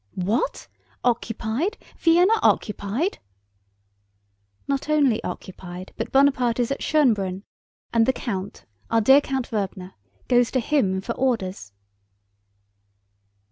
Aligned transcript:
"What? 0.15 0.67
Occupied? 1.03 1.77
Vienna 1.95 2.33
occupied?" 2.41 3.19
"Not 4.67 4.89
only 4.89 5.23
occupied, 5.23 5.93
but 5.95 6.11
Bonaparte 6.11 6.59
is 6.59 6.71
at 6.71 6.79
Schönbrunn, 6.81 7.43
and 7.93 8.07
the 8.07 8.11
count, 8.13 8.65
our 8.89 8.99
dear 9.01 9.21
Count 9.21 9.51
Vrbna, 9.51 9.93
goes 10.27 10.49
to 10.53 10.59
him 10.59 11.01
for 11.01 11.13
orders." 11.13 11.71